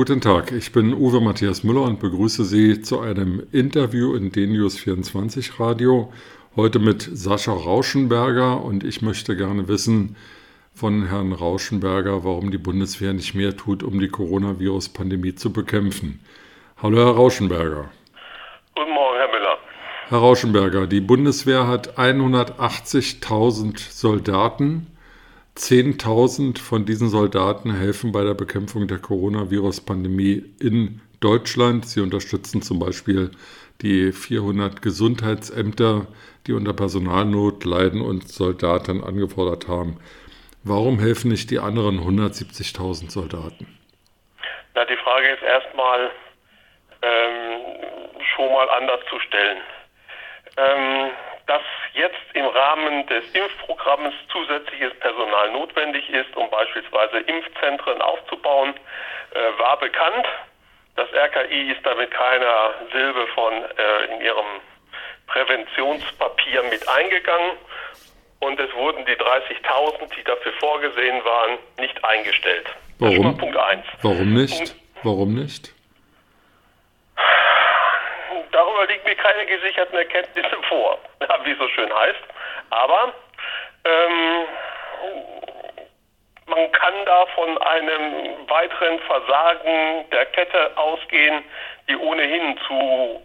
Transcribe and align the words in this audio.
Guten 0.00 0.22
Tag, 0.22 0.50
ich 0.52 0.72
bin 0.72 0.94
Uwe 0.94 1.20
Matthias 1.20 1.62
Müller 1.62 1.82
und 1.82 2.00
begrüße 2.00 2.42
Sie 2.42 2.80
zu 2.80 3.00
einem 3.00 3.42
Interview 3.52 4.14
in 4.14 4.32
DNews24 4.32 5.60
Radio. 5.60 6.10
Heute 6.56 6.78
mit 6.78 7.02
Sascha 7.02 7.52
Rauschenberger 7.52 8.64
und 8.64 8.82
ich 8.82 9.02
möchte 9.02 9.36
gerne 9.36 9.68
wissen 9.68 10.16
von 10.72 11.06
Herrn 11.06 11.34
Rauschenberger, 11.34 12.24
warum 12.24 12.50
die 12.50 12.56
Bundeswehr 12.56 13.12
nicht 13.12 13.34
mehr 13.34 13.54
tut, 13.58 13.82
um 13.82 14.00
die 14.00 14.08
Coronavirus-Pandemie 14.08 15.34
zu 15.34 15.52
bekämpfen. 15.52 16.20
Hallo, 16.82 16.96
Herr 16.96 17.16
Rauschenberger. 17.16 17.90
Guten 18.74 18.94
Morgen, 18.94 19.18
Herr 19.18 19.28
Müller. 19.28 19.58
Herr 20.08 20.18
Rauschenberger, 20.18 20.86
die 20.86 21.02
Bundeswehr 21.02 21.66
hat 21.66 21.98
180.000 21.98 23.78
Soldaten 23.92 24.86
10.000 25.60 26.58
von 26.58 26.86
diesen 26.86 27.10
Soldaten 27.10 27.74
helfen 27.76 28.12
bei 28.12 28.24
der 28.24 28.32
Bekämpfung 28.32 28.88
der 28.88 28.98
Coronavirus-Pandemie 28.98 30.42
in 30.58 31.02
Deutschland. 31.20 31.84
Sie 31.84 32.00
unterstützen 32.00 32.62
zum 32.62 32.78
Beispiel 32.78 33.30
die 33.82 34.10
400 34.12 34.80
Gesundheitsämter, 34.80 36.06
die 36.46 36.54
unter 36.54 36.72
Personalnot 36.72 37.66
leiden 37.66 38.00
und 38.00 38.26
Soldaten 38.26 39.04
angefordert 39.04 39.68
haben. 39.68 40.00
Warum 40.64 40.98
helfen 40.98 41.30
nicht 41.30 41.50
die 41.50 41.58
anderen 41.58 42.00
170.000 42.00 43.10
Soldaten? 43.10 43.66
Na, 44.74 44.86
die 44.86 44.96
Frage 44.96 45.28
ist 45.28 45.42
erstmal 45.42 46.10
ähm, 47.02 47.60
schon 48.34 48.50
mal 48.50 48.68
anders 48.70 49.00
zu 49.10 49.18
stellen. 49.20 49.58
Ähm, 50.56 51.10
dass 51.50 51.62
jetzt 51.94 52.30
im 52.34 52.46
Rahmen 52.46 53.04
des 53.08 53.24
Impfprogramms 53.34 54.14
zusätzliches 54.30 54.94
Personal 55.00 55.50
notwendig 55.50 56.08
ist, 56.08 56.36
um 56.36 56.48
beispielsweise 56.48 57.18
Impfzentren 57.26 58.00
aufzubauen, 58.00 58.72
äh, 59.34 59.58
war 59.58 59.76
bekannt. 59.80 60.26
Das 60.94 61.08
RKI 61.12 61.72
ist 61.72 61.84
damit 61.84 62.12
keiner 62.12 62.74
Silbe 62.92 63.26
von 63.34 63.52
äh, 63.52 64.14
in 64.14 64.20
ihrem 64.20 64.46
Präventionspapier 65.26 66.62
mit 66.70 66.88
eingegangen 66.88 67.56
und 68.38 68.60
es 68.60 68.72
wurden 68.74 69.04
die 69.06 69.16
30.000, 69.16 70.14
die 70.16 70.22
dafür 70.22 70.52
vorgesehen 70.60 71.24
waren, 71.24 71.58
nicht 71.80 72.04
eingestellt. 72.04 72.68
Warum? 73.00 73.36
Punkt 73.36 73.56
1. 73.56 73.84
Warum 74.02 74.34
nicht? 74.34 74.76
Warum 75.02 75.34
nicht? 75.34 75.74
Darüber 78.80 78.92
liegen 78.92 79.04
mir 79.04 79.16
keine 79.16 79.46
gesicherten 79.46 79.96
Erkenntnisse 79.96 80.56
vor, 80.68 80.98
wie 81.44 81.50
es 81.50 81.58
so 81.58 81.68
schön 81.68 81.92
heißt. 81.92 82.20
Aber 82.70 83.12
ähm, 83.84 84.46
man 86.46 86.72
kann 86.72 86.94
da 87.06 87.26
von 87.34 87.58
einem 87.58 88.48
weiteren 88.48 88.98
Versagen 89.00 90.10
der 90.10 90.26
Kette 90.26 90.76
ausgehen, 90.76 91.44
die 91.88 91.96
ohnehin 91.96 92.58
zu 92.66 93.22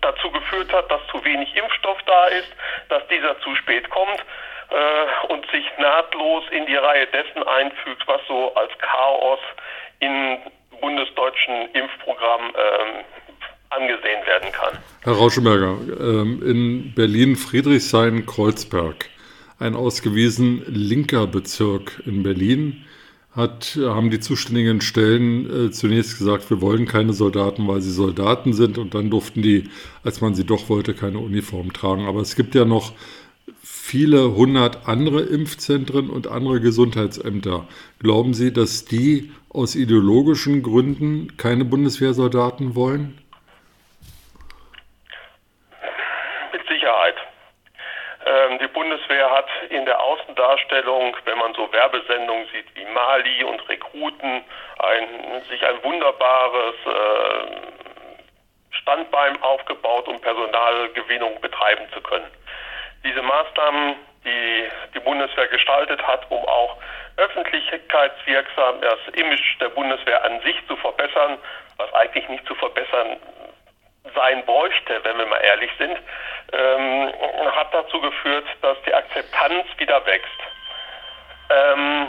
dazu 0.00 0.30
geführt 0.30 0.72
hat, 0.72 0.90
dass 0.92 1.04
zu 1.08 1.24
wenig 1.24 1.54
Impfstoff 1.56 1.98
da 2.06 2.26
ist, 2.26 2.48
dass 2.88 3.04
dieser 3.08 3.38
zu 3.40 3.52
spät 3.56 3.90
kommt 3.90 4.24
äh, 4.70 5.26
und 5.26 5.44
sich 5.50 5.66
nahtlos 5.78 6.44
in 6.52 6.66
die 6.66 6.76
Reihe 6.76 7.08
dessen 7.08 7.42
einfügt, 7.42 8.06
was 8.06 8.20
so 8.28 8.54
als 8.54 8.70
Chaos 8.78 9.40
im 9.98 10.38
bundesdeutschen 10.80 11.72
Impfprogramm 11.72 12.54
ähm, 12.56 13.04
angesehen 13.70 14.26
werden 14.26 14.52
kann. 14.52 14.76
Herr 15.02 15.14
Rauschenberger, 15.14 15.78
ähm, 16.00 16.42
in 16.42 16.92
Berlin-Friedrichshain-Kreuzberg, 16.94 19.06
ein 19.58 19.74
ausgewiesen 19.74 20.62
linker 20.66 21.26
Bezirk 21.26 22.02
in 22.06 22.22
Berlin, 22.22 22.84
hat, 23.34 23.78
haben 23.80 24.10
die 24.10 24.20
zuständigen 24.20 24.80
Stellen 24.80 25.68
äh, 25.68 25.70
zunächst 25.70 26.18
gesagt, 26.18 26.50
wir 26.50 26.60
wollen 26.60 26.86
keine 26.86 27.12
Soldaten, 27.12 27.68
weil 27.68 27.80
sie 27.80 27.92
Soldaten 27.92 28.52
sind 28.52 28.78
und 28.78 28.94
dann 28.94 29.10
durften 29.10 29.42
die, 29.42 29.70
als 30.02 30.20
man 30.20 30.34
sie 30.34 30.44
doch 30.44 30.68
wollte, 30.68 30.94
keine 30.94 31.18
Uniform 31.18 31.72
tragen. 31.72 32.06
Aber 32.06 32.20
es 32.20 32.34
gibt 32.36 32.54
ja 32.54 32.64
noch 32.64 32.92
viele 33.62 34.34
hundert 34.34 34.88
andere 34.88 35.22
Impfzentren 35.22 36.10
und 36.10 36.26
andere 36.26 36.60
Gesundheitsämter. 36.60 37.68
Glauben 38.00 38.34
Sie, 38.34 38.52
dass 38.52 38.86
die 38.86 39.30
aus 39.50 39.76
ideologischen 39.76 40.62
Gründen 40.62 41.36
keine 41.36 41.64
Bundeswehrsoldaten 41.64 42.74
wollen? 42.74 43.18
Ähm, 48.28 48.58
die 48.60 48.68
Bundeswehr 49.08 49.30
hat 49.30 49.48
in 49.70 49.86
der 49.86 49.98
Außendarstellung, 50.00 51.16
wenn 51.24 51.38
man 51.38 51.54
so 51.54 51.72
Werbesendungen 51.72 52.46
sieht 52.52 52.66
wie 52.74 52.84
Mali 52.92 53.42
und 53.44 53.66
Rekruten, 53.68 54.44
ein, 54.78 55.42
sich 55.48 55.64
ein 55.66 55.82
wunderbares 55.82 56.74
äh, 56.84 58.76
Standbein 58.76 59.42
aufgebaut, 59.42 60.08
um 60.08 60.20
Personalgewinnung 60.20 61.40
betreiben 61.40 61.86
zu 61.92 62.00
können. 62.02 62.26
Diese 63.02 63.22
Maßnahmen, 63.22 63.96
die 64.24 64.68
die 64.94 65.00
Bundeswehr 65.00 65.48
gestaltet 65.48 66.06
hat, 66.06 66.30
um 66.30 66.44
auch 66.44 66.76
öffentlichkeitswirksam 67.16 68.80
das 68.82 68.98
Image 69.14 69.58
der 69.60 69.70
Bundeswehr 69.70 70.22
an 70.24 70.40
sich 70.42 70.56
zu 70.66 70.76
verbessern, 70.76 71.38
was 71.78 71.92
eigentlich 71.94 72.28
nicht 72.28 72.46
zu 72.46 72.54
verbessern 72.56 73.16
sein 74.14 74.44
bräuchte, 74.44 75.00
wenn 75.04 75.18
wir 75.18 75.26
mal 75.26 75.38
ehrlich 75.38 75.70
sind, 75.78 75.98
ähm, 76.52 77.12
hat 77.54 77.72
dazu 77.72 78.00
geführt, 78.00 78.46
dass 78.62 78.80
die 78.82 78.94
Akzeptanz 78.94 79.66
wieder 79.78 80.04
wächst. 80.06 80.40
Ähm, 81.50 82.08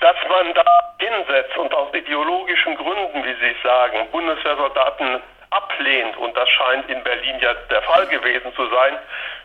dass 0.00 0.16
man 0.28 0.54
da 0.54 0.64
hinsetzt 0.98 1.56
und 1.56 1.72
aus 1.74 1.92
ideologischen 1.94 2.76
Gründen, 2.76 3.24
wie 3.24 3.34
Sie 3.34 3.56
sagen, 3.62 4.08
Bundeswehrsoldaten 4.10 5.22
ablehnt, 5.50 6.16
und 6.16 6.36
das 6.36 6.48
scheint 6.50 6.88
in 6.90 7.02
Berlin 7.02 7.38
ja 7.40 7.54
der 7.70 7.82
Fall 7.82 8.06
gewesen 8.08 8.54
zu 8.54 8.66
sein, 8.68 8.98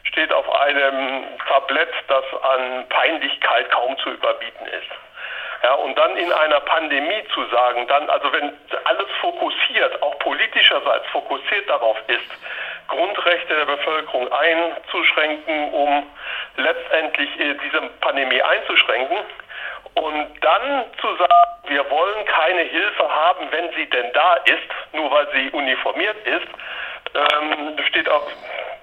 steht 0.04 0.34
auf 0.34 0.50
einem 0.54 1.24
Tablett, 1.48 1.94
das 2.08 2.26
an 2.44 2.88
Peinlichkeit 2.90 3.72
kaum 3.72 3.98
zu 4.00 4.10
überbieten 4.12 4.66
ist. 4.66 5.11
Ja, 5.64 5.74
und 5.76 5.96
dann 5.96 6.18
in 6.18 6.32
einer 6.32 6.60
Pandemie 6.62 7.24
zu 7.34 7.46
sagen, 7.46 7.88
dann, 7.88 8.10
also 8.10 8.34
wenn 8.34 8.52
alles 8.86 9.08
fokussiert, 9.20 10.02
auch 10.02 10.18
politischerseits 10.20 11.06
fokussiert 11.12 11.70
darauf 11.70 11.98
ist, 12.08 12.26
Grundrechte 12.88 13.56
der 13.56 13.66
Bevölkerung 13.66 14.32
einzuschränken, 14.32 15.72
um 15.72 16.04
letztendlich 16.58 17.40
äh, 17.40 17.56
diese 17.64 17.82
Pandemie 18.02 18.42
einzuschränken, 18.42 19.18
und 19.94 20.28
dann 20.42 20.86
zu 21.00 21.08
sagen, 21.18 21.34
wir 21.68 21.90
wollen 21.90 22.26
keine 22.26 22.62
Hilfe 22.62 23.10
haben, 23.10 23.48
wenn 23.52 23.72
sie 23.74 23.90
denn 23.90 24.12
da 24.14 24.36
ist, 24.46 24.94
nur 24.94 25.12
weil 25.12 25.28
sie 25.34 25.50
uniformiert 25.52 26.16
ist, 26.26 26.48
ähm, 27.14 27.78
steht 27.90 28.10
auch 28.10 28.26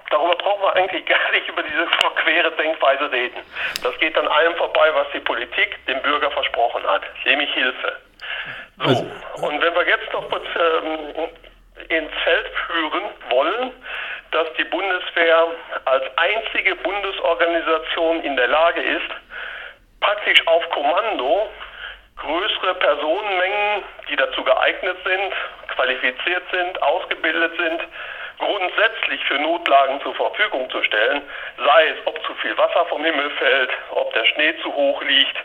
darüber 0.09 0.35
brauchen 0.35 0.61
wir 0.61 0.75
eigentlich 0.75 1.05
gar 1.07 1.31
nicht 1.31 1.47
über 1.47 1.63
diese 1.63 1.87
verquere 1.87 2.51
Denkweise 2.51 3.11
reden. 3.11 3.41
Das 3.83 3.97
geht 3.99 4.17
an 4.17 4.27
allem 4.27 4.55
vorbei, 4.55 4.89
was 4.93 5.07
die 5.13 5.19
Politik 5.19 5.77
dem 5.87 6.01
Bürger 6.01 6.31
versprochen 6.31 6.83
hat, 6.87 7.03
nämlich 7.25 7.51
Hilfe. 7.53 7.95
So. 8.77 8.83
Also, 8.83 9.03
und 9.47 9.61
wenn 9.61 9.73
wir 9.73 9.87
jetzt 9.87 10.11
noch 10.13 10.29
kurz 10.29 10.45
ähm, 10.55 11.29
ins 11.89 12.11
Feld 12.23 12.47
führen 12.67 13.03
wollen, 13.29 13.71
dass 14.31 14.47
die 14.57 14.63
Bundeswehr 14.65 15.47
als 15.85 16.03
einzige 16.17 16.75
Bundesorganisation 16.75 18.21
in 18.21 18.35
der 18.35 18.47
Lage 18.47 18.81
ist, 18.81 19.09
praktisch 19.99 20.45
auf 20.47 20.69
Kommando 20.69 21.49
größere 22.17 22.75
Personenmengen, 22.75 23.83
die 24.09 24.15
dazu 24.15 24.43
geeignet 24.43 24.97
sind, 25.03 25.33
qualifiziert 25.75 26.43
sind, 26.51 26.81
ausgebildet 26.81 27.53
sind, 27.57 27.81
grundsätzlich 28.39 29.23
für 29.25 29.37
Notlagen 29.37 30.01
zur 30.01 30.15
Verfügung 30.15 30.69
zu 30.69 30.81
stellen, 30.83 31.21
sei 31.57 31.87
es, 31.89 31.97
ob 32.05 32.21
zu 32.25 32.33
viel 32.35 32.57
Wasser 32.57 32.85
vom 32.85 33.03
Himmel 33.03 33.29
fällt, 33.31 33.69
ob 33.91 34.13
der 34.13 34.25
Schnee 34.25 34.55
zu 34.61 34.73
hoch 34.73 35.01
liegt 35.03 35.37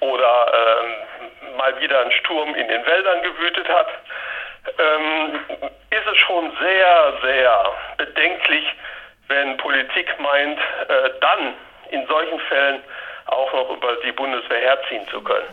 oder 0.00 0.52
ähm, 0.54 1.56
mal 1.56 1.78
wieder 1.80 2.00
ein 2.00 2.12
Sturm 2.12 2.54
in 2.54 2.68
den 2.68 2.84
Wäldern 2.86 3.22
gewütet 3.22 3.68
hat, 3.68 3.88
ähm, 4.78 5.40
ist 5.90 6.06
es 6.10 6.18
schon 6.18 6.52
sehr, 6.60 7.12
sehr 7.22 7.72
bedenklich, 7.96 8.64
wenn 9.28 9.56
Politik 9.58 10.18
meint, 10.18 10.58
äh, 10.58 11.10
dann 11.20 11.54
in 11.90 12.06
solchen 12.06 12.40
Fällen 12.40 12.82
auch 13.26 13.52
noch 13.52 13.70
über 13.70 13.96
die 14.04 14.12
Bundeswehr 14.12 14.60
herziehen 14.60 15.06
zu 15.08 15.22
können. 15.22 15.48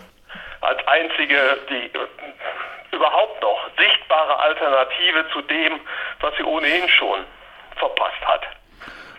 Als 0.61 0.85
einzige 0.87 1.57
die 1.69 1.91
überhaupt 2.95 3.41
noch 3.41 3.59
sichtbare 3.77 4.39
Alternative 4.39 5.25
zu 5.33 5.41
dem, 5.41 5.79
was 6.21 6.33
sie 6.37 6.43
ohnehin 6.43 6.87
schon 6.89 7.19
verpasst 7.75 8.25
hat. 8.25 8.41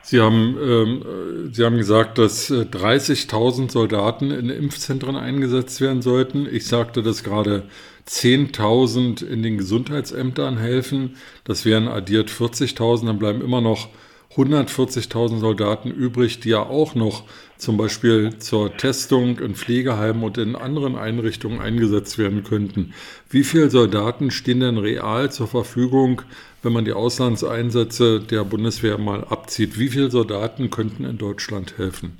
Sie 0.03 0.21
haben, 0.21 0.57
ähm, 0.63 1.53
Sie 1.53 1.65
haben 1.65 1.77
gesagt, 1.77 2.19
dass 2.19 2.51
30.000 2.51 3.65
äh, 3.65 3.69
Soldaten 3.69 4.31
in 4.31 4.51
Impfzentren 4.51 5.17
eingesetzt 5.17 5.81
werden 5.81 6.01
sollten. 6.01 6.47
Ich 6.49 6.69
sagte, 6.69 7.03
dass 7.03 7.25
gerade 7.25 7.65
10.000 8.09 9.27
in 9.27 9.43
den 9.43 9.59
Gesundheitsämtern 9.59 10.59
helfen. 10.59 11.17
Das 11.45 11.65
wären 11.65 11.89
addiert 11.89 12.31
40.000, 12.31 13.07
dann 13.07 13.19
bleiben 13.19 13.43
immer 13.43 13.61
noch 13.61 13.89
140.000 14.37 15.39
Soldaten 15.39 15.91
übrig, 15.91 16.41
die 16.41 16.51
ja 16.51 16.61
auch 16.61 16.95
noch 16.95 17.25
zum 17.57 17.79
Beispiel 17.79 18.39
zur 18.39 18.77
Testung 18.77 19.39
in 19.39 19.55
Pflegeheimen 19.55 20.23
und 20.23 20.37
in 20.37 20.57
anderen 20.57 20.97
Einrichtungen 20.97 21.61
eingesetzt 21.61 22.19
werden 22.19 22.45
könnten. 22.45 22.95
Wie 23.31 23.45
viele 23.45 23.71
Soldaten 23.71 24.31
stehen 24.31 24.61
denn 24.61 24.77
real 24.77 25.31
zur 25.31 25.49
Verfügung, 25.49 26.23
wenn 26.63 26.75
man 26.75 26.85
die 26.85 26.93
Auslandseinsätze 26.93 28.21
der 28.21 28.45
Bundeswehr 28.45 28.99
mal 28.99 29.25
abzieht? 29.25 29.79
Wie 29.79 29.89
viele 29.89 30.11
Soldaten 30.11 30.71
könnten 30.71 31.05
in 31.05 31.17
Deutschland 31.17 31.79
helfen? 31.79 32.19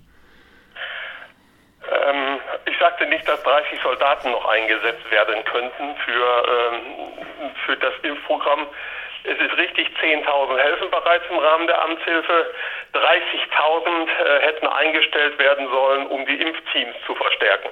Ähm, 1.85 2.39
ich 2.65 2.79
sagte 2.79 3.07
nicht, 3.09 3.29
dass 3.29 3.43
30 3.43 3.79
Soldaten 3.83 4.31
noch 4.31 4.49
eingesetzt 4.49 5.11
werden 5.11 5.45
könnten 5.45 5.95
für, 6.05 6.45
ähm, 6.49 6.81
für 7.67 7.77
das 7.77 7.93
Impfprogramm. 8.03 8.67
Es 9.29 9.39
ist 9.41 9.57
richtig, 9.57 9.89
10.000 10.01 10.59
helfen 10.59 10.91
bereits 10.91 11.25
im 11.29 11.39
Rahmen 11.39 11.67
der 11.67 11.83
Amtshilfe. 11.83 12.55
30.000 12.95 14.09
äh, 14.09 14.41
hätten 14.41 14.67
eingestellt 14.69 15.39
werden 15.39 15.69
sollen, 15.69 16.07
um 16.07 16.25
die 16.27 16.41
Impfteams 16.41 16.95
zu 17.07 17.15
verstärken. 17.17 17.69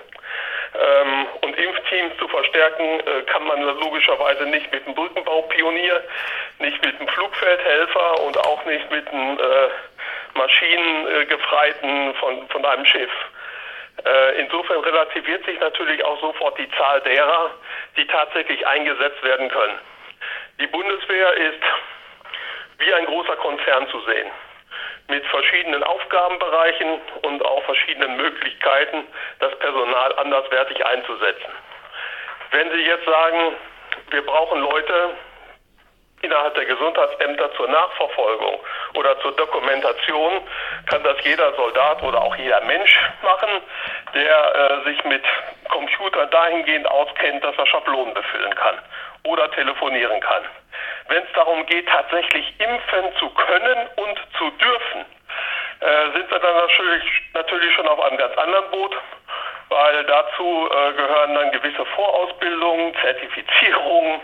Ähm, 0.75 1.27
und 1.43 1.57
Impfteams 1.57 2.17
zu 2.19 2.27
verstärken 2.27 3.01
äh, 3.01 3.23
kann 3.27 3.47
man 3.47 3.63
logischerweise 3.63 4.47
nicht 4.47 4.73
mit 4.73 4.85
einem 4.85 4.97
Brückenbaupionier, 4.97 6.03
nicht 6.59 6.85
mit 6.85 6.99
einem 6.99 7.09
Flugfeldhelfer 7.09 8.21
und 8.23 8.37
auch 8.39 8.65
nicht 8.65 8.91
mit 8.91 9.07
einem 9.09 9.39
äh, 9.39 9.69
Maschinengefreiten 10.37 12.15
von, 12.15 12.49
von 12.49 12.65
einem 12.65 12.85
Schiff. 12.85 13.13
Äh, 14.05 14.41
insofern 14.41 14.81
relativiert 14.81 15.45
sich 15.47 15.61
natürlich 15.61 16.05
auch 16.05 16.21
sofort 16.21 16.59
die 16.59 16.69
Zahl 16.73 17.01
derer, 17.03 17.51
die 17.97 18.07
tatsächlich 18.09 18.67
eingesetzt 18.67 19.23
werden 19.23 19.49
können. 19.49 19.79
Die 20.61 20.67
Bundeswehr 20.69 21.35
ist 21.35 21.63
wie 22.79 22.95
ein 22.95 23.07
großer 23.07 23.37
Konzern 23.37 23.89
zu 23.89 24.01
sehen, 24.01 24.31
mit 25.09 25.25
verschiedenen 25.27 25.83
Aufgabenbereichen 25.83 27.01
und 27.23 27.45
auch 27.45 27.63
verschiedenen 27.65 28.17
Möglichkeiten, 28.17 29.07
das 29.41 29.59
Personal 29.59 30.17
anderswertig 30.19 30.85
einzusetzen. 30.85 31.53
Wenn 32.53 32.71
Sie 32.71 32.85
jetzt 32.85 33.05
sagen, 33.05 33.57
wir 34.11 34.23
brauchen 34.23 34.61
Leute 34.61 35.11
innerhalb 36.25 36.55
der 36.55 36.65
Gesundheitsämter 36.65 37.53
zur 37.55 37.69
Nachverfolgung 37.69 38.61
oder 38.95 39.21
zur 39.21 39.33
Dokumentation, 39.33 40.41
kann 40.87 41.03
das 41.05 41.17
jeder 41.23 41.53
Soldat 41.55 42.03
oder 42.03 42.21
auch 42.23 42.37
jeder 42.37 42.61
Mensch 42.63 42.99
machen, 43.23 43.61
der 44.15 44.55
äh, 44.55 44.85
sich 44.85 45.05
mit 45.05 45.23
Computern 45.69 46.31
dahingehend 46.31 46.87
auskennt, 46.87 47.45
dass 47.45 47.57
er 47.57 47.67
Schablonen 47.67 48.15
befüllen 48.15 48.55
kann 48.55 48.79
oder 49.25 49.51
telefonieren 49.53 50.21
kann. 50.21 50.45
Wenn 51.09 51.23
es 51.23 51.33
darum 51.35 51.65
geht, 51.67 51.89
tatsächlich 51.89 52.55
impfen 52.59 53.17
zu 53.19 53.29
können 53.31 53.89
und 53.97 54.19
zu 54.39 54.51
dürfen, 54.51 55.05
äh, 55.81 56.13
sind 56.17 56.31
wir 56.31 56.39
dann 56.39 56.57
natürlich, 56.57 57.05
natürlich 57.35 57.75
schon 57.75 57.89
auf 57.89 58.01
einem 58.01 58.17
ganz 58.17 58.37
anderen 58.39 58.71
Boot, 58.71 58.97
weil 59.75 60.05
dazu 60.05 60.71
äh, 60.71 60.93
gehören 60.93 61.35
dann 61.35 61.51
gewisse 61.51 61.85
Vorausbildungen, 61.85 62.95
Zertifizierungen 63.03 64.21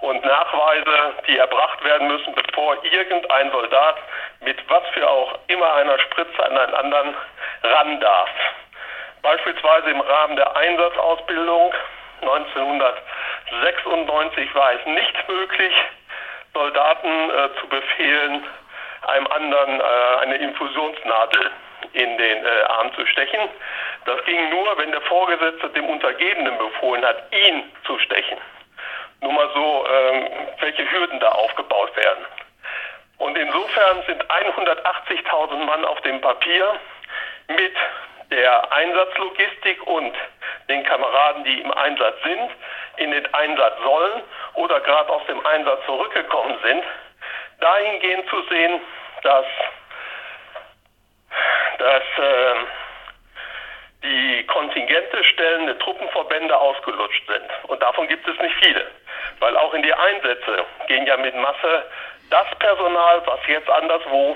und 0.00 0.24
Nachweise, 0.24 1.12
die 1.28 1.36
erbracht 1.36 1.84
werden 1.84 2.08
müssen, 2.08 2.34
bevor 2.34 2.82
irgendein 2.82 3.52
Soldat 3.52 3.96
mit 4.40 4.58
was 4.70 4.82
für 4.94 5.06
auch 5.08 5.38
immer 5.48 5.74
einer 5.74 5.98
Spritze 5.98 6.46
an 6.46 6.56
einen 6.56 6.74
anderen 6.74 7.14
ran 7.62 8.00
darf. 8.00 8.30
Beispielsweise 9.20 9.90
im 9.90 10.00
Rahmen 10.00 10.36
der 10.36 10.56
Einsatzausbildung 10.56 11.74
1996 12.22 14.54
war 14.54 14.72
es 14.72 14.86
nicht 14.86 15.28
möglich, 15.28 15.74
Soldaten 16.54 17.30
äh, 17.30 17.50
zu 17.60 17.68
befehlen, 17.68 18.42
einem 19.06 19.26
anderen 19.26 19.80
äh, 19.80 19.84
eine 20.22 20.36
Infusionsnadel 20.36 21.50
in 21.92 22.18
den 22.18 22.44
äh, 22.44 22.62
Arm 22.68 22.92
zu 22.94 23.06
stechen. 23.06 23.40
Das 24.04 24.24
ging 24.24 24.50
nur, 24.50 24.78
wenn 24.78 24.90
der 24.92 25.00
Vorgesetzte 25.02 25.68
dem 25.70 25.88
Untergebenen 25.88 26.56
befohlen 26.58 27.04
hat, 27.04 27.32
ihn 27.32 27.64
zu 27.86 27.98
stechen. 28.00 28.38
Nur 29.20 29.32
mal 29.32 29.48
so, 29.54 29.86
ähm, 29.88 30.28
welche 30.60 30.90
Hürden 30.90 31.20
da 31.20 31.28
aufgebaut 31.28 31.96
werden. 31.96 32.24
Und 33.18 33.38
insofern 33.38 34.02
sind 34.06 34.24
180.000 34.24 35.64
Mann 35.64 35.84
auf 35.84 36.00
dem 36.02 36.20
Papier 36.20 36.78
mit 37.48 37.74
der 38.30 38.72
Einsatzlogistik 38.72 39.86
und 39.86 40.14
den 40.68 40.82
Kameraden, 40.84 41.44
die 41.44 41.60
im 41.60 41.72
Einsatz 41.72 42.16
sind, 42.22 42.50
in 42.96 43.10
den 43.10 43.34
Einsatz 43.34 43.74
sollen 43.82 44.22
oder 44.54 44.80
gerade 44.80 45.10
aus 45.10 45.24
dem 45.26 45.44
Einsatz 45.46 45.84
zurückgekommen 45.86 46.56
sind, 46.62 46.84
dahingehend 47.60 48.28
zu 48.28 48.42
sehen, 48.50 48.80
dass, 49.22 49.46
dass 51.84 52.02
äh, 52.16 52.54
die 54.02 54.46
Kontingente 54.46 55.22
stellende 55.24 55.78
Truppenverbände 55.78 56.56
ausgelutscht 56.56 57.26
sind. 57.26 57.70
Und 57.70 57.82
davon 57.82 58.08
gibt 58.08 58.26
es 58.26 58.38
nicht 58.40 58.54
viele. 58.62 58.86
Weil 59.40 59.54
auch 59.58 59.74
in 59.74 59.82
die 59.82 59.92
Einsätze 59.92 60.64
gehen 60.88 61.06
ja 61.06 61.18
mit 61.18 61.34
Masse 61.36 61.84
das 62.30 62.46
Personal, 62.58 63.22
was 63.26 63.40
jetzt 63.46 63.68
anderswo 63.68 64.34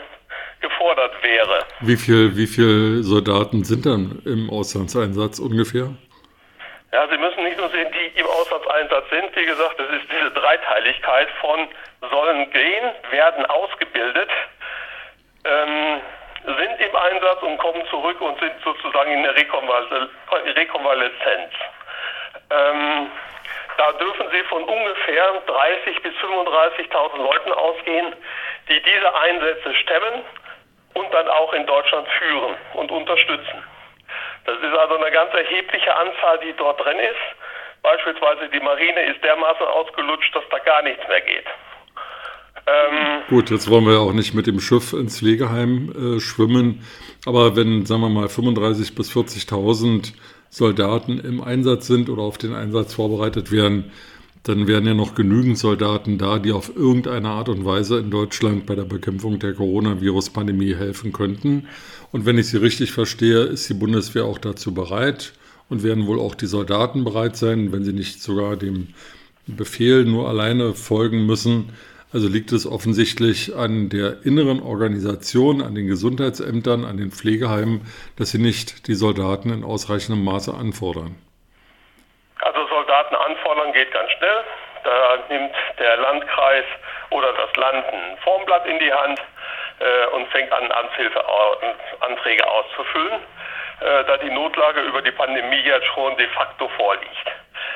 gefordert 0.60 1.12
wäre. 1.22 1.64
Wie 1.80 1.96
viel, 1.96 2.36
wie 2.36 2.46
viele 2.46 3.02
Soldaten 3.02 3.64
sind 3.64 3.86
dann 3.86 4.20
im 4.26 4.50
Auslandseinsatz 4.50 5.38
ungefähr? 5.38 5.88
Ja, 6.92 7.08
Sie 7.08 7.16
müssen 7.16 7.44
nicht 7.44 7.58
nur 7.58 7.70
sehen, 7.70 7.88
die 7.92 8.20
im 8.20 8.26
Auslandseinsatz 8.26 9.08
sind. 9.08 9.34
Wie 9.36 9.46
gesagt, 9.46 9.80
es 9.80 10.02
ist 10.02 10.06
diese 10.12 10.30
Dreiteiligkeit 10.32 11.28
von 11.40 11.68
sollen 12.10 12.50
gehen, 12.50 12.92
werden 13.10 13.46
ausgebildet, 13.46 14.30
ähm, 15.44 16.00
sind 16.56 16.80
im 16.80 16.96
Einsatz 16.96 17.42
und 17.42 17.58
kommen 17.58 17.86
zurück 17.88 18.20
und 18.20 18.40
sind 18.40 18.54
sozusagen 18.64 19.12
in 19.12 19.22
der 19.22 19.36
Rekonvaleszenz. 19.36 21.52
Ähm, 22.50 23.10
da 23.76 23.92
dürfen 23.92 24.28
Sie 24.32 24.42
von 24.44 24.64
ungefähr 24.64 25.42
30.000 25.46 26.02
bis 26.02 26.14
35.000 26.17 27.19
Leuten 27.19 27.52
ausgehen, 27.52 28.17
die 28.69 28.82
diese 28.82 29.14
Einsätze 29.14 29.74
stemmen 29.74 30.24
und 30.94 31.14
dann 31.14 31.28
auch 31.28 31.52
in 31.52 31.67
Deutschland 31.67 32.08
führen 32.08 32.56
und 32.74 32.90
unterstützen. 32.90 33.62
Das 34.46 34.58
ist 34.58 34.76
also 34.76 34.96
eine 34.96 35.10
ganz 35.10 35.32
erhebliche 35.34 35.94
Anzahl, 35.94 36.38
die 36.38 36.55
dort 36.55 36.82
drin 36.84 36.98
ist. 36.98 37.82
Beispielsweise 37.82 38.48
die 38.48 38.60
Marine 38.60 39.02
ist 39.02 39.22
dermaßen 39.22 39.67
ausgelutscht, 39.67 40.34
dass 40.34 40.48
da 40.50 40.58
gar 40.58 40.82
nichts 40.82 41.06
mehr 41.06 41.20
geht. 41.20 41.46
Ähm, 42.69 43.22
Gut, 43.29 43.51
jetzt 43.51 43.69
wollen 43.69 43.84
wir 43.84 43.94
ja 43.94 43.98
auch 43.98 44.13
nicht 44.13 44.34
mit 44.34 44.46
dem 44.46 44.60
Schiff 44.60 44.93
ins 44.93 45.19
Pflegeheim 45.19 45.93
äh, 46.17 46.20
schwimmen, 46.20 46.81
aber 47.25 47.56
wenn, 47.56 47.87
sagen 47.87 48.03
wir 48.03 48.08
mal, 48.08 48.27
35.000 48.27 48.94
bis 48.94 49.10
40.000 49.10 50.13
Soldaten 50.51 51.19
im 51.19 51.43
Einsatz 51.43 51.87
sind 51.87 52.08
oder 52.08 52.22
auf 52.22 52.39
den 52.39 52.55
Einsatz 52.55 52.94
vorbereitet 52.94 53.53
werden, 53.53 53.84
dann 54.44 54.67
wären 54.67 54.87
ja 54.87 54.94
noch 54.94 55.15
genügend 55.15 55.58
Soldaten 55.58 56.17
da, 56.17 56.39
die 56.39 56.53
auf 56.53 56.75
irgendeine 56.75 57.29
Art 57.29 57.51
und 57.51 57.65
Weise 57.65 57.98
in 57.98 58.10
Deutschland 58.10 58.65
bei 58.65 58.75
der 58.75 58.84
Bekämpfung 58.84 59.39
der 59.39 59.53
Coronavirus-Pandemie 59.53 60.75
helfen 60.75 61.13
könnten. 61.13 61.67
Und 62.13 62.25
wenn 62.25 62.39
ich 62.39 62.48
Sie 62.48 62.56
richtig 62.56 62.93
verstehe, 62.93 63.41
ist 63.41 63.69
die 63.69 63.75
Bundeswehr 63.75 64.25
auch 64.25 64.39
dazu 64.39 64.72
bereit 64.72 65.34
und 65.69 65.82
werden 65.82 66.06
wohl 66.06 66.19
auch 66.19 66.34
die 66.34 66.46
Soldaten 66.46 67.05
bereit 67.05 67.37
sein, 67.37 67.72
wenn 67.72 67.84
sie 67.84 67.93
nicht 67.93 68.22
sogar 68.22 68.56
dem 68.56 68.89
Befehl 69.46 70.05
nur 70.05 70.29
alleine 70.29 70.75
folgen 70.75 71.27
müssen. 71.27 71.70
Also 72.10 72.27
liegt 72.27 72.53
es 72.53 72.65
offensichtlich 72.65 73.55
an 73.55 73.91
der 73.91 74.24
inneren 74.24 74.62
Organisation, 74.62 75.60
an 75.60 75.74
den 75.74 75.88
Gesundheitsämtern, 75.88 76.86
an 76.86 76.96
den 76.96 77.10
Pflegeheimen, 77.10 77.84
dass 78.17 78.31
sie 78.31 78.41
nicht 78.41 78.88
die 78.88 78.94
Soldaten 78.94 79.53
in 79.53 79.62
ausreichendem 79.62 80.24
Maße 80.24 80.55
anfordern. 80.55 81.20
Also 82.41 82.67
Soldaten 82.69 83.15
anfordern 83.15 83.72
geht 83.74 83.93
ganz 83.93 84.10
schnell. 84.12 84.41
Da 84.84 85.19
nimmt 85.29 85.53
der 85.79 85.96
Landkreis 85.98 86.65
oder 87.10 87.31
das 87.34 87.55
Land 87.56 87.84
ein 87.93 88.17
Formblatt 88.24 88.65
in 88.67 88.79
die 88.79 88.93
Hand 88.93 89.20
äh, 89.81 90.06
und 90.17 90.27
fängt 90.29 90.50
an, 90.50 90.72
Amtshilfeanträge 90.72 92.48
auszufüllen, 92.48 93.20
äh, 93.81 94.05
da 94.05 94.17
die 94.17 94.31
Notlage 94.31 94.81
über 94.81 95.03
die 95.03 95.12
Pandemie 95.12 95.60
jetzt 95.60 95.86
schon 95.93 96.17
de 96.17 96.27
facto 96.29 96.69
vorliegt. 96.69 97.29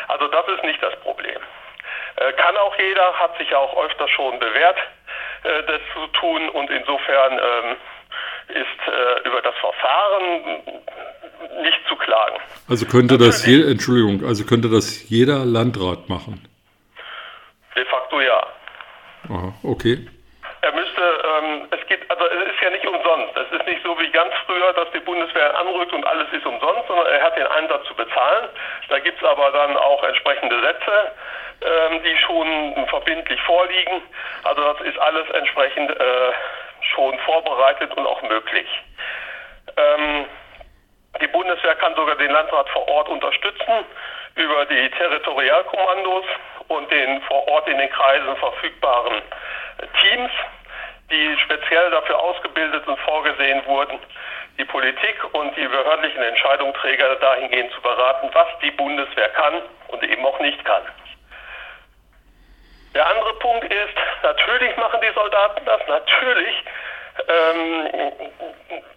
Also 0.08 0.26
das 0.28 0.48
ist 0.48 0.64
nicht 0.64 0.82
das 0.82 0.96
Problem. 1.00 1.40
Äh, 2.16 2.32
kann 2.34 2.56
auch 2.56 2.76
jeder, 2.78 3.12
hat 3.14 3.36
sich 3.38 3.50
ja 3.50 3.58
auch 3.58 3.84
öfter 3.84 4.08
schon 4.08 4.38
bewährt, 4.38 4.76
äh, 5.44 5.62
das 5.66 5.80
zu 5.94 6.06
tun 6.18 6.48
und 6.50 6.70
insofern 6.70 7.32
ähm, 7.32 7.76
ist 8.48 8.82
äh, 8.86 9.28
über 9.28 9.40
das 9.42 9.54
Verfahren 9.56 10.62
nicht 11.62 11.78
zu 11.88 11.96
klagen. 11.96 12.36
Also 12.68 12.86
könnte 12.86 13.18
das 13.18 13.46
je, 13.46 13.70
Entschuldigung, 13.70 14.26
also 14.26 14.44
könnte 14.44 14.68
das 14.68 15.08
jeder 15.08 15.44
Landrat 15.44 16.08
machen? 16.08 16.46
De 17.74 17.84
facto 17.86 18.20
ja. 18.20 18.46
Aha, 19.28 19.54
okay. 19.62 20.06
Dass 24.72 24.90
die 24.92 25.00
Bundeswehr 25.00 25.58
anrückt 25.58 25.92
und 25.92 26.06
alles 26.06 26.26
ist 26.32 26.46
umsonst, 26.46 26.86
sondern 26.88 27.06
er 27.06 27.22
hat 27.22 27.36
den 27.36 27.46
Einsatz 27.46 27.86
zu 27.86 27.94
bezahlen. 27.94 28.48
Da 28.88 28.98
gibt 28.98 29.20
es 29.20 29.28
aber 29.28 29.50
dann 29.50 29.76
auch 29.76 30.02
entsprechende 30.04 30.60
Sätze, 30.60 31.12
ähm, 31.62 32.02
die 32.02 32.16
schon 32.18 32.86
verbindlich 32.88 33.40
vorliegen. 33.42 34.02
Also 34.44 34.62
das 34.72 34.80
ist 34.82 34.98
alles 34.98 35.28
entsprechend 35.30 35.90
äh, 35.90 36.32
schon 36.94 37.18
vorbereitet 37.20 37.96
und 37.96 38.06
auch 38.06 38.22
möglich. 38.22 38.68
Ähm, 39.76 40.26
die 41.20 41.26
Bundeswehr 41.28 41.74
kann 41.76 41.94
sogar 41.94 42.16
den 42.16 42.30
Landrat 42.30 42.68
vor 42.70 42.88
Ort 42.88 43.08
unterstützen 43.08 43.84
über 44.34 44.64
die 44.66 44.90
Territorialkommandos 44.90 46.24
und 46.68 46.90
den 46.90 47.20
vor 47.22 47.46
Ort 47.48 47.68
in 47.68 47.78
den 47.78 47.90
Kreisen 47.90 48.36
verfügbaren 48.36 49.22
Teams, 50.00 50.30
die 51.10 51.36
speziell 51.38 51.90
dafür 51.90 52.18
ausgebildet 52.18 52.86
und 52.86 52.98
vorgesehen 53.00 53.64
wurden, 53.66 53.98
die 54.62 54.68
Politik 54.68 55.16
und 55.32 55.56
die 55.56 55.66
behördlichen 55.66 56.22
Entscheidungsträger 56.22 57.16
dahingehend 57.16 57.72
zu 57.72 57.80
beraten, 57.80 58.30
was 58.32 58.46
die 58.62 58.70
Bundeswehr 58.70 59.28
kann 59.30 59.60
und 59.88 60.04
eben 60.04 60.24
auch 60.24 60.38
nicht 60.38 60.64
kann. 60.64 60.82
Der 62.94 63.06
andere 63.06 63.34
Punkt 63.34 63.64
ist, 63.64 63.94
natürlich 64.22 64.76
machen 64.76 65.00
die 65.00 65.12
Soldaten 65.14 65.64
das, 65.64 65.80
natürlich 65.88 66.64
ähm, 67.28 68.12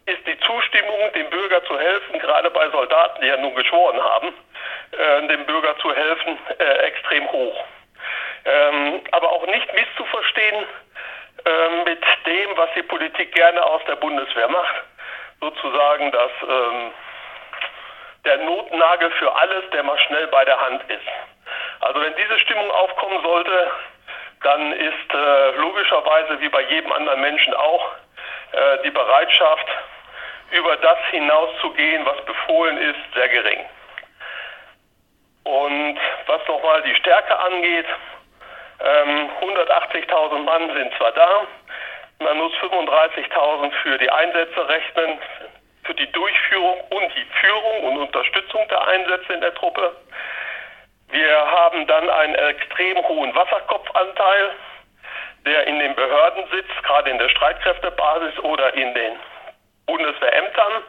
ist 0.06 0.28
die 0.28 0.40
Zustimmung, 0.42 1.12
dem 1.16 1.30
Bürger 1.32 1.64
zu 1.66 1.80
helfen, 1.80 2.20
gerade 2.20 2.52
bei 2.52 2.70
Soldaten, 2.70 3.22
die 3.22 3.28
ja 3.28 3.38
nun 3.38 3.56
geschworen 3.56 4.00
haben, 4.00 4.34
äh, 4.92 5.28
dem 5.28 5.46
Bürger 5.46 5.76
zu 5.80 5.96
helfen, 5.96 6.38
äh, 6.60 6.64
extrem 6.88 7.32
hoch. 7.32 7.64
Ähm, 8.46 9.02
aber 9.12 9.32
auch 9.32 9.48
nicht 9.48 9.74
misszuverstehen 9.74 10.66
äh, 11.46 11.84
mit 11.86 12.04
dem, 12.28 12.58
was 12.58 12.70
die 12.76 12.84
Politik 12.84 13.34
gerne 13.34 13.64
aus 13.64 13.82
der 13.88 13.96
Bundeswehr 13.96 14.48
macht, 14.50 14.76
sozusagen 15.42 16.12
das 16.12 16.32
ähm, 16.48 16.92
der 18.26 18.38
Notnagel 18.38 19.12
für 19.12 19.36
alles, 19.36 19.70
der 19.72 19.84
mal 19.84 20.00
schnell 20.00 20.28
bei 20.28 20.44
der 20.46 20.60
Hand 20.60 20.82
ist. 20.90 21.08
Also 21.82 22.02
wenn 22.02 22.16
diese 22.16 22.40
Stimmung 22.40 22.70
aufkommen 22.72 23.22
sollte, 23.22 23.72
dann 24.42 24.74
ist 24.74 25.14
äh, 25.14 25.52
logischerweise 25.58 26.40
wie 26.40 26.50
bei 26.50 26.62
jedem 26.62 26.92
anderen 26.92 27.22
Menschen 27.22 27.54
auch 27.54 27.92
äh, 28.52 28.78
die 28.84 28.92
Bereitschaft, 28.92 29.68
über 30.52 30.78
das 30.78 30.98
hinauszugehen, 31.10 32.06
was 32.06 32.24
befohlen 32.26 32.78
ist, 32.78 33.14
sehr 33.14 33.30
gering. 33.30 33.66
Und 35.44 36.00
was 36.28 36.48
nochmal 36.48 36.82
die 36.84 36.96
Stärke 36.96 37.38
angeht, 37.38 37.86
ähm, 38.80 39.30
180.000 39.42 40.40
Mann 40.40 40.74
sind 40.74 40.94
zwar 40.96 41.12
da, 41.12 41.42
man 42.20 42.38
muss 42.38 42.54
35.000 42.54 43.72
für 43.84 43.98
die 43.98 44.10
Einsätze 44.10 44.68
rechnen, 44.68 45.20
für 45.84 45.94
die 45.94 46.12
Durchführung 46.12 46.82
und 46.90 47.16
die 47.16 47.26
Führung 47.40 47.84
und 47.84 47.98
Unterstützung 47.98 48.68
der 48.70 48.88
Einsätze 48.88 49.34
in 49.34 49.42
der 49.42 49.54
Truppe. 49.56 49.96
Wir 51.10 51.38
haben 51.52 51.86
dann 51.88 52.10
einen 52.10 52.36
extrem 52.36 52.98
hohen 53.08 53.36
Wasserkopfanteil, 53.36 54.52
der 55.46 55.68
in 55.68 55.80
den 55.80 55.94
Behörden 55.96 56.44
sitzt, 56.52 56.84
gerade 56.84 57.12
in 57.12 57.20
der 57.20 57.30
Streitkräftebasis 57.30 58.40
oder 58.40 58.74
in 58.74 58.94
den 58.96 59.20
Bundeswehrämtern, 59.86 60.84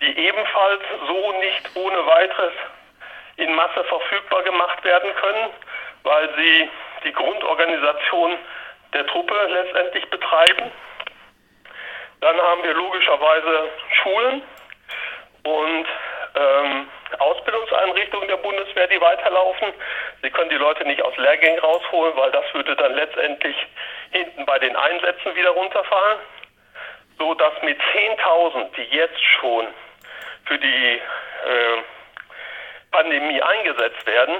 die 0.00 0.18
ebenfalls 0.18 0.82
so 1.06 1.32
nicht 1.40 1.76
ohne 1.76 2.06
weiteres 2.06 2.52
in 3.36 3.54
Masse 3.54 3.84
verfügbar 3.84 4.42
gemacht 4.42 4.82
werden 4.84 5.10
können, 5.16 5.50
weil 6.04 6.34
sie 6.36 6.70
die 7.04 7.12
Grundorganisation 7.12 8.38
der 8.92 9.06
Truppe 9.06 9.34
letztendlich 9.48 10.08
betreiben. 10.10 10.70
Dann 12.20 12.36
haben 12.40 12.62
wir 12.62 12.74
logischerweise 12.74 13.68
Schulen 14.02 14.42
und 15.44 15.86
ähm, 16.34 16.88
Ausbildungseinrichtungen 17.18 18.28
der 18.28 18.36
Bundeswehr, 18.36 18.86
die 18.88 19.00
weiterlaufen. 19.00 19.72
Sie 20.22 20.30
können 20.30 20.50
die 20.50 20.56
Leute 20.56 20.84
nicht 20.84 21.02
aus 21.02 21.16
Lehrgängen 21.16 21.58
rausholen, 21.60 22.16
weil 22.16 22.30
das 22.30 22.44
würde 22.54 22.76
dann 22.76 22.94
letztendlich 22.94 23.56
hinten 24.12 24.44
bei 24.46 24.58
den 24.58 24.76
Einsätzen 24.76 25.34
wieder 25.34 25.50
runterfallen. 25.50 26.18
So 27.18 27.34
dass 27.34 27.52
mit 27.62 27.78
10.000, 27.80 28.74
die 28.76 28.96
jetzt 28.96 29.22
schon 29.40 29.66
für 30.46 30.58
die 30.58 30.94
äh, 30.94 31.82
Pandemie 32.92 33.42
eingesetzt 33.42 34.06
werden, 34.06 34.36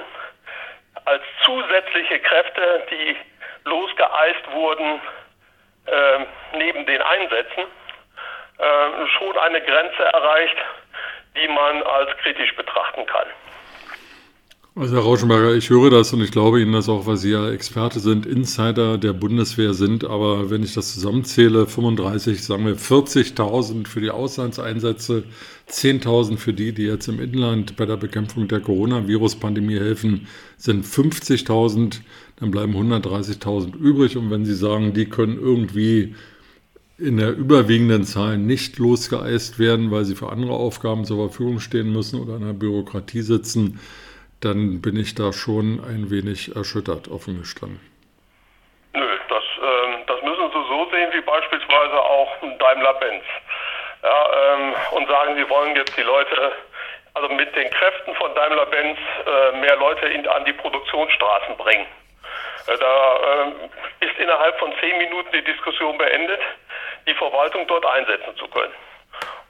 als 1.05 1.23
zusätzliche 1.43 2.19
Kräfte, 2.19 2.83
die 2.91 3.15
losgeeist 3.65 4.51
wurden 4.51 5.01
äh, 5.85 6.25
neben 6.57 6.85
den 6.85 7.01
Einsätzen, 7.01 7.63
äh, 8.57 9.07
schon 9.17 9.37
eine 9.37 9.61
Grenze 9.61 10.03
erreicht, 10.03 10.57
die 11.35 11.47
man 11.47 11.83
als 11.83 12.15
kritisch 12.17 12.55
betrachten 12.55 13.05
kann. 13.05 13.27
Also 14.73 14.95
Herr 14.95 15.03
Rauschenberger, 15.03 15.53
ich 15.53 15.69
höre 15.69 15.89
das 15.89 16.13
und 16.13 16.21
ich 16.21 16.31
glaube 16.31 16.61
Ihnen 16.61 16.71
das 16.71 16.87
auch, 16.87 17.05
weil 17.05 17.17
Sie 17.17 17.31
ja 17.31 17.49
Experte 17.51 17.99
sind, 17.99 18.25
Insider 18.25 18.97
der 18.97 19.11
Bundeswehr 19.11 19.73
sind. 19.73 20.05
Aber 20.05 20.49
wenn 20.49 20.63
ich 20.63 20.73
das 20.73 20.93
zusammenzähle, 20.93 21.67
35, 21.67 22.41
sagen 22.41 22.65
wir 22.65 22.77
40.000 22.77 23.85
für 23.85 23.99
die 23.99 24.11
Auslandseinsätze, 24.11 25.25
10.000 25.69 26.37
für 26.37 26.53
die, 26.53 26.71
die 26.71 26.83
jetzt 26.83 27.09
im 27.09 27.19
Inland 27.19 27.75
bei 27.75 27.85
der 27.85 27.97
Bekämpfung 27.97 28.47
der 28.47 28.61
Coronavirus-Pandemie 28.61 29.77
helfen, 29.77 30.27
sind 30.55 30.85
50.000, 30.85 31.97
dann 32.37 32.51
bleiben 32.51 32.73
130.000 32.73 33.75
übrig. 33.75 34.15
Und 34.15 34.31
wenn 34.31 34.45
Sie 34.45 34.55
sagen, 34.55 34.93
die 34.93 35.05
können 35.05 35.37
irgendwie 35.37 36.15
in 36.97 37.17
der 37.17 37.35
überwiegenden 37.35 38.05
Zahl 38.05 38.37
nicht 38.37 38.79
losgeeist 38.79 39.59
werden, 39.59 39.91
weil 39.91 40.05
sie 40.05 40.15
für 40.15 40.31
andere 40.31 40.53
Aufgaben 40.53 41.03
zur 41.03 41.17
Verfügung 41.17 41.59
stehen 41.59 41.91
müssen 41.91 42.19
oder 42.21 42.37
in 42.37 42.45
der 42.45 42.53
Bürokratie 42.53 43.21
sitzen, 43.21 43.79
dann 44.41 44.81
bin 44.81 44.97
ich 44.97 45.15
da 45.15 45.31
schon 45.33 45.79
ein 45.85 46.09
wenig 46.09 46.55
erschüttert, 46.55 47.07
offen 47.07 47.39
gestanden. 47.39 47.79
Nö, 48.93 49.07
das, 49.29 49.43
ähm, 49.61 50.01
das 50.07 50.21
müssen 50.21 50.49
Sie 50.51 50.67
so 50.67 50.89
sehen 50.91 51.09
wie 51.13 51.21
beispielsweise 51.21 52.01
auch 52.01 52.35
Daimler-Benz. 52.59 53.23
Ja, 54.03 54.53
ähm, 54.53 54.73
und 54.91 55.07
sagen, 55.07 55.35
Sie 55.35 55.47
wollen 55.49 55.75
jetzt 55.75 55.95
die 55.95 56.01
Leute, 56.01 56.53
also 57.13 57.29
mit 57.29 57.55
den 57.55 57.69
Kräften 57.69 58.15
von 58.15 58.33
Daimler-Benz 58.33 58.97
äh, 59.25 59.57
mehr 59.59 59.75
Leute 59.77 60.07
in, 60.07 60.27
an 60.27 60.43
die 60.45 60.53
Produktionsstraßen 60.53 61.55
bringen. 61.57 61.85
Äh, 62.67 62.77
da 62.77 63.15
äh, 63.15 64.05
ist 64.05 64.17
innerhalb 64.19 64.57
von 64.59 64.73
zehn 64.79 64.97
Minuten 64.97 65.31
die 65.33 65.43
Diskussion 65.43 65.97
beendet, 65.97 66.41
die 67.07 67.13
Verwaltung 67.13 67.67
dort 67.67 67.85
einsetzen 67.85 68.35
zu 68.37 68.47
können. 68.47 68.73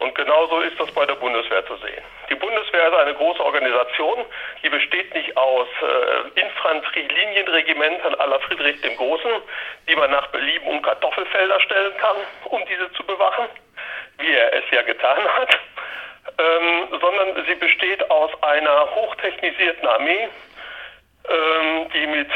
Und 0.01 0.15
genauso 0.15 0.62
ist 0.62 0.79
das 0.79 0.91
bei 0.93 1.05
der 1.05 1.13
Bundeswehr 1.13 1.63
zu 1.67 1.75
sehen. 1.75 2.03
Die 2.27 2.34
Bundeswehr 2.34 2.88
ist 2.88 2.96
eine 2.96 3.13
große 3.13 3.39
Organisation, 3.46 4.25
die 4.63 4.70
besteht 4.70 5.13
nicht 5.13 5.38
aus 5.38 5.67
äh, 5.79 6.39
Infanterielinienregimentern 6.41 8.15
aller 8.15 8.39
Friedrich 8.39 8.81
dem 8.81 8.96
Großen, 8.96 9.29
die 9.88 9.96
man 9.96 10.10
nach 10.10 10.25
Belieben 10.29 10.65
um 10.65 10.81
Kartoffelfelder 10.81 11.60
stellen 11.60 11.96
kann, 11.98 12.15
um 12.46 12.65
diese 12.65 12.91
zu 12.93 13.03
bewachen, 13.03 13.46
wie 14.17 14.34
er 14.34 14.51
es 14.53 14.63
ja 14.72 14.81
getan 14.81 15.20
hat, 15.38 15.60
ähm, 16.39 17.00
sondern 17.00 17.46
sie 17.46 17.55
besteht 17.55 18.10
aus 18.10 18.31
einer 18.41 18.96
hochtechnisierten 18.96 19.88
Armee, 19.88 20.29
ähm, 21.29 21.91
die 21.93 22.08
mit 22.08 22.29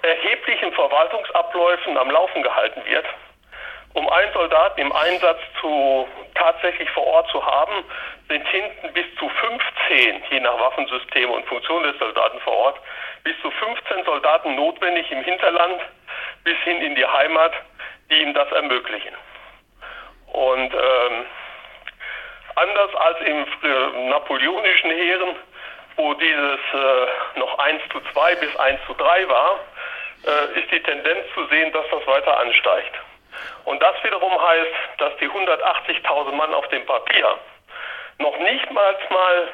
erheblichen 0.00 0.72
Verwaltungsabläufen 0.72 1.98
am 1.98 2.10
Laufen 2.10 2.42
gehalten 2.42 2.82
wird 2.86 3.04
um 3.94 4.08
einen 4.08 4.32
Soldaten 4.32 4.80
im 4.80 4.92
Einsatz 4.92 5.38
zu 5.60 6.08
tatsächlich 6.34 6.88
vor 6.90 7.06
Ort 7.06 7.28
zu 7.30 7.44
haben, 7.44 7.84
sind 8.28 8.46
hinten 8.48 8.92
bis 8.94 9.04
zu 9.18 9.28
15, 9.28 10.22
je 10.30 10.40
nach 10.40 10.58
Waffensystem 10.58 11.30
und 11.30 11.44
Funktion 11.46 11.82
des 11.82 11.98
Soldaten 11.98 12.40
vor 12.40 12.54
Ort, 12.54 12.80
bis 13.24 13.38
zu 13.42 13.50
15 13.50 14.04
Soldaten 14.04 14.54
notwendig 14.54 15.10
im 15.10 15.22
Hinterland 15.22 15.80
bis 16.44 16.56
hin 16.64 16.80
in 16.80 16.94
die 16.94 17.06
Heimat, 17.06 17.52
die 18.10 18.22
ihm 18.22 18.34
das 18.34 18.50
ermöglichen. 18.52 19.14
Und 20.32 20.72
ähm, 20.72 21.26
anders 22.56 22.94
als 22.94 23.18
im 23.20 24.08
napoleonischen 24.08 24.90
Heeren, 24.90 25.36
wo 25.96 26.14
dieses 26.14 26.60
äh, 26.72 27.38
noch 27.38 27.58
1 27.58 27.82
zu 27.92 28.00
2 28.12 28.34
bis 28.36 28.56
1 28.56 28.80
zu 28.86 28.94
3 28.94 29.28
war, 29.28 29.60
äh, 30.24 30.60
ist 30.60 30.70
die 30.70 30.82
Tendenz 30.82 31.26
zu 31.34 31.46
sehen, 31.46 31.72
dass 31.72 31.84
das 31.90 32.06
weiter 32.06 32.38
ansteigt. 32.40 32.94
Und 33.64 33.82
das 33.82 33.94
wiederum 34.02 34.32
heißt, 34.40 34.72
dass 34.98 35.16
die 35.18 35.28
180.000 35.28 36.32
Mann 36.32 36.54
auf 36.54 36.66
dem 36.68 36.84
Papier 36.86 37.38
noch 38.18 38.36
nicht 38.38 38.70
mal 38.70 39.48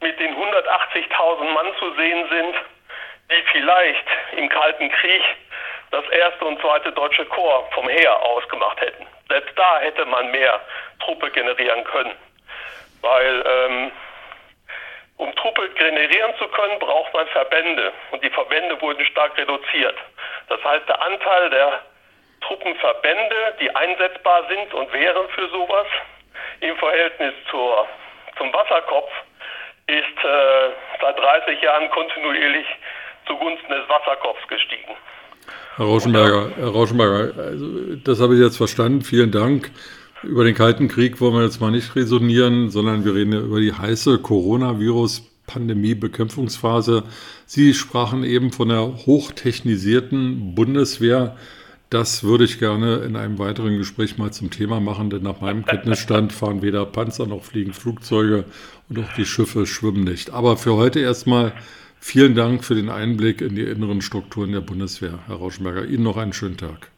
mit 0.00 0.18
den 0.18 0.34
180.000 0.34 1.44
Mann 1.52 1.66
zu 1.78 1.94
sehen 1.94 2.28
sind, 2.28 2.54
die 3.30 3.42
vielleicht 3.52 4.04
im 4.36 4.48
Kalten 4.48 4.90
Krieg 4.90 5.22
das 5.90 6.04
erste 6.08 6.44
und 6.44 6.60
zweite 6.60 6.92
deutsche 6.92 7.24
Korps 7.26 7.72
vom 7.74 7.88
Heer 7.88 8.20
ausgemacht 8.22 8.80
hätten. 8.80 9.06
Selbst 9.28 9.56
da 9.56 9.78
hätte 9.78 10.04
man 10.06 10.30
mehr 10.30 10.60
Truppe 11.00 11.30
generieren 11.30 11.84
können. 11.84 12.14
Weil 13.00 13.44
ähm, 13.46 13.92
um 15.16 15.34
Truppe 15.36 15.68
generieren 15.70 16.34
zu 16.38 16.48
können, 16.48 16.78
braucht 16.80 17.14
man 17.14 17.26
Verbände. 17.28 17.92
Und 18.10 18.24
die 18.24 18.30
Verbände 18.30 18.80
wurden 18.80 19.04
stark 19.06 19.36
reduziert. 19.38 19.96
Das 20.48 20.62
heißt, 20.64 20.88
der 20.88 21.00
Anteil 21.00 21.50
der 21.50 21.82
Truppenverbände, 22.46 23.56
die 23.60 23.74
einsetzbar 23.74 24.44
sind 24.48 24.72
und 24.74 24.92
wären 24.92 25.28
für 25.34 25.48
sowas, 25.48 25.86
im 26.60 26.76
Verhältnis 26.76 27.34
zur, 27.50 27.88
zum 28.38 28.52
Wasserkopf, 28.52 29.10
ist 29.86 30.24
äh, 30.24 30.70
seit 31.00 31.18
30 31.18 31.60
Jahren 31.62 31.90
kontinuierlich 31.90 32.66
zugunsten 33.26 33.68
des 33.68 33.88
Wasserkopfs 33.88 34.46
gestiegen. 34.48 34.94
Herr 35.76 35.86
Rauschenberger, 35.86 36.50
Herr 36.56 36.68
Rauschenberger 36.68 37.42
also 37.42 37.96
das 37.96 38.20
habe 38.20 38.34
ich 38.34 38.40
jetzt 38.40 38.56
verstanden. 38.56 39.02
Vielen 39.02 39.32
Dank. 39.32 39.72
Über 40.22 40.44
den 40.44 40.54
Kalten 40.54 40.86
Krieg 40.88 41.20
wollen 41.20 41.34
wir 41.34 41.42
jetzt 41.42 41.60
mal 41.60 41.70
nicht 41.70 41.94
resonieren, 41.96 42.70
sondern 42.70 43.04
wir 43.04 43.14
reden 43.14 43.32
über 43.32 43.60
die 43.60 43.74
heiße 43.74 44.20
Coronavirus-Pandemie-Bekämpfungsphase. 44.20 47.02
Sie 47.44 47.74
sprachen 47.74 48.24
eben 48.24 48.52
von 48.52 48.70
der 48.70 48.80
hochtechnisierten 48.80 50.54
Bundeswehr. 50.54 51.36
Das 51.90 52.24
würde 52.24 52.44
ich 52.44 52.58
gerne 52.58 52.96
in 52.98 53.14
einem 53.14 53.38
weiteren 53.38 53.78
Gespräch 53.78 54.18
mal 54.18 54.32
zum 54.32 54.50
Thema 54.50 54.80
machen, 54.80 55.10
denn 55.10 55.22
nach 55.22 55.40
meinem 55.40 55.64
Kenntnisstand 55.64 56.32
fahren 56.32 56.62
weder 56.62 56.86
Panzer 56.86 57.26
noch 57.26 57.44
fliegen 57.44 57.72
Flugzeuge 57.72 58.44
und 58.88 58.98
auch 58.98 59.12
die 59.16 59.26
Schiffe 59.26 59.66
schwimmen 59.66 60.04
nicht. 60.04 60.30
Aber 60.32 60.56
für 60.56 60.74
heute 60.74 61.00
erstmal 61.00 61.52
vielen 62.00 62.34
Dank 62.34 62.64
für 62.64 62.74
den 62.74 62.88
Einblick 62.88 63.40
in 63.40 63.54
die 63.54 63.62
inneren 63.62 64.02
Strukturen 64.02 64.52
der 64.52 64.60
Bundeswehr, 64.60 65.20
Herr 65.26 65.36
Rauschenberger. 65.36 65.84
Ihnen 65.84 66.02
noch 66.02 66.16
einen 66.16 66.32
schönen 66.32 66.56
Tag. 66.56 66.90